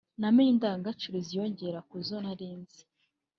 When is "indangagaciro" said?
0.53-1.17